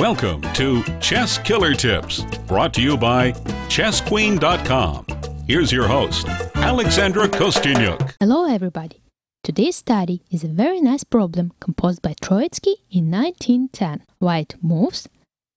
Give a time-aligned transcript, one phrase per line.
[0.00, 3.32] Welcome to Chess Killer Tips, brought to you by
[3.68, 5.04] ChessQueen.com.
[5.46, 8.14] Here's your host, Alexandra Kosteniuk.
[8.18, 9.02] Hello, everybody.
[9.44, 14.04] Today's study is a very nice problem composed by Troitsky in 1910.
[14.20, 15.06] White moves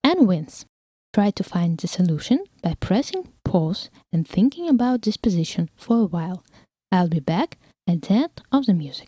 [0.03, 0.65] and wins.
[1.13, 6.05] Try to find the solution by pressing pause and thinking about this position for a
[6.05, 6.43] while.
[6.91, 7.57] I'll be back
[7.87, 9.07] at the end of the music.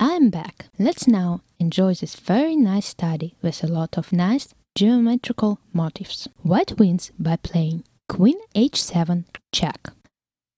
[0.00, 0.66] I'm back.
[0.78, 6.28] Let's now enjoy this very nice study with a lot of nice geometrical motifs.
[6.42, 9.90] White wins by playing Queen h7 check.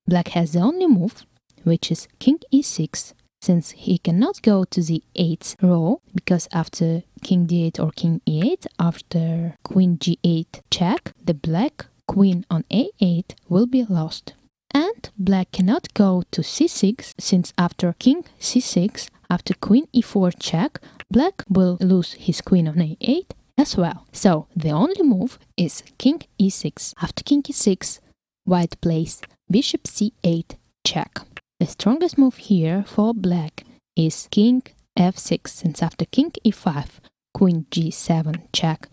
[0.06, 1.24] Black has the only move,
[1.64, 7.46] which is King e6, since he cannot go to the 8th row because after King
[7.46, 13.84] d8 or King e8, after Queen g8 check, the black Queen on a8 will be
[13.84, 14.34] lost.
[14.74, 21.44] And black cannot go to c6 since after King c6 after queen e4 check, black
[21.48, 24.06] will lose his queen on a8 as well.
[24.12, 26.94] So the only move is king e6.
[27.00, 28.00] After king e6,
[28.44, 31.20] white plays bishop c8 check.
[31.60, 33.64] The strongest move here for black
[33.96, 34.62] is king
[34.98, 36.86] f6 since after king e5,
[37.32, 38.88] queen g7 check,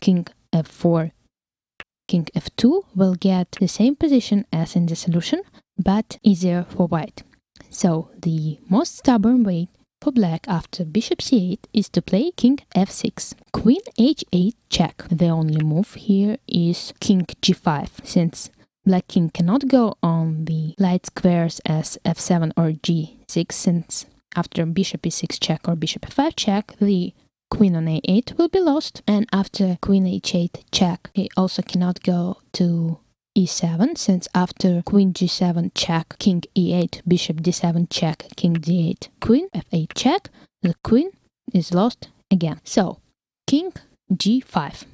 [0.00, 1.12] king f4,
[2.08, 5.42] king f2 will get the same position as in the solution
[5.78, 7.22] but easier for white.
[7.70, 9.68] So the most stubborn way
[10.02, 13.34] for black after bishop c8 is to play king f6.
[13.52, 15.04] Queen h8 check.
[15.10, 18.50] The only move here is king g5 since
[18.84, 25.02] black king cannot go on the light squares as f7 or g6 since after bishop
[25.02, 27.12] e6 check or bishop f5 check the
[27.50, 32.38] queen on a8 will be lost and after queen h8 check he also cannot go
[32.52, 32.98] to
[33.36, 39.92] e7 since after queen g7 check king e8 bishop d7 check king d8 queen f8
[39.94, 40.28] check
[40.62, 41.10] the queen
[41.52, 42.60] is lost again.
[42.64, 42.98] So
[43.46, 43.72] king
[44.12, 44.84] g5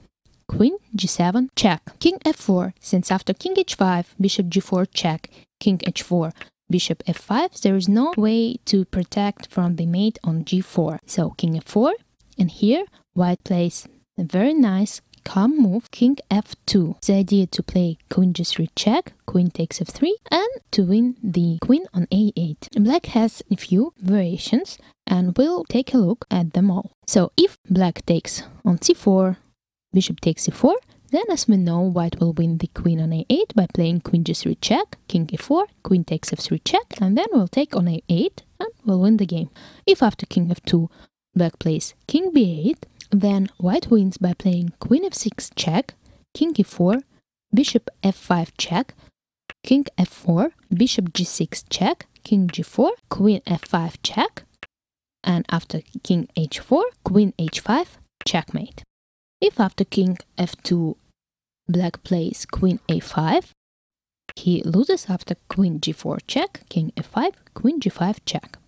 [0.48, 6.32] queen g7 check king f4 since after king h5 bishop g4 check king h4
[6.70, 11.54] bishop f5 there is no way to protect from the mate on g4 so king
[11.54, 11.92] f4
[12.38, 13.88] and here white plays
[14.18, 17.00] a very nice calm move king f2.
[17.04, 21.84] The idea to play queen g3 check, queen takes f3, and to win the queen
[21.92, 22.84] on a8.
[22.84, 26.92] Black has a few variations and we'll take a look at them all.
[27.08, 29.36] So if black takes on c4,
[29.92, 30.74] bishop takes c4,
[31.10, 34.56] then as we know, white will win the queen on a8 by playing queen g3
[34.60, 39.00] check, king e4, queen takes f3 check, and then we'll take on a8 and we'll
[39.00, 39.50] win the game.
[39.86, 40.88] If after king f2,
[41.34, 42.78] black plays king b8,
[43.10, 45.94] then white wins by playing queen f6 check,
[46.34, 47.02] king e4,
[47.54, 48.94] bishop f5 check,
[49.62, 54.44] king f4, bishop g6 check, king g4, queen f5 check,
[55.24, 57.86] and after king h4, queen h5,
[58.26, 58.82] checkmate.
[59.40, 60.96] If after king f2,
[61.68, 63.50] black plays queen a5,
[64.34, 68.58] he loses after queen g4 check, king f5, queen g5 check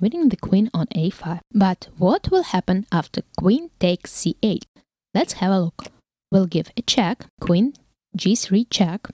[0.00, 1.40] winning the queen on a5.
[1.52, 4.62] But what will happen after queen takes c8?
[5.14, 5.86] Let's have a look.
[6.30, 7.74] We'll give a check, queen
[8.16, 9.08] g3 check.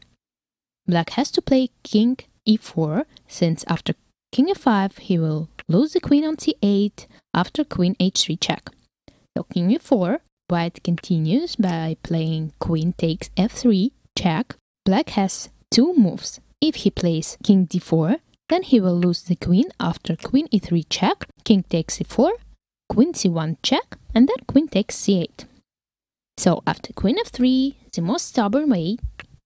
[0.86, 2.18] Black has to play king
[2.48, 3.94] e4, since after
[4.32, 8.70] king f5 he will lose the queen on c8 after queen h3 check.
[9.36, 14.54] So king e4, white continues by playing queen takes f3 check.
[14.84, 16.40] Black has two moves.
[16.60, 18.18] If he plays king d4,
[18.48, 22.30] then he will lose the queen after queen e3 check, king takes e4,
[22.88, 25.44] queen c1 check, and then queen takes c8.
[26.38, 28.98] So after queen f3, the most stubborn way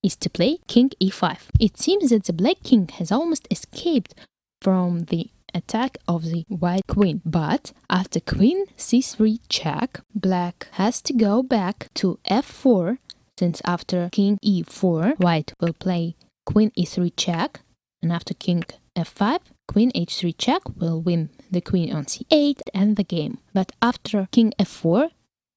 [0.02, 1.38] is to play king e5.
[1.60, 4.14] It seems that the black king has almost escaped
[4.60, 11.12] from the attack of the white queen, but after queen c3 check, black has to
[11.12, 12.98] go back to f4
[13.38, 16.14] since after king e4, white will play
[16.46, 17.60] queen e3 check,
[18.02, 18.62] and after king
[18.96, 23.38] f5, queen h3 check will win the queen on c8 and the game.
[23.52, 25.10] But after king f4,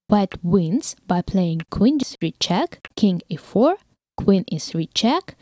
[0.07, 3.75] white wins by playing queen g3 check, king e4,
[4.17, 5.35] queen e3 check,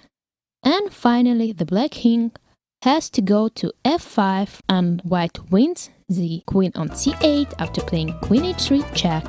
[0.63, 2.31] and finally the black king
[2.83, 8.43] has to go to f5 and white wins the queen on c8 after playing queen
[8.43, 9.23] h3 check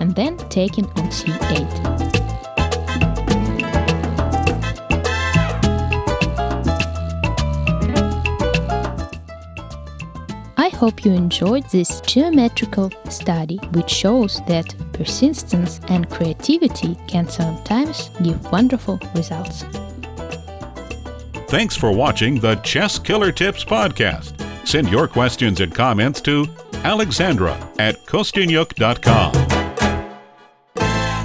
[0.00, 2.09] and then taking on c8.
[10.80, 18.50] Hope you enjoyed this geometrical study, which shows that persistence and creativity can sometimes give
[18.50, 19.64] wonderful results.
[21.50, 24.32] Thanks for watching the Chess Killer Tips podcast.
[24.66, 26.46] Send your questions and comments to
[26.82, 29.49] alexandra at kosteniuk.com.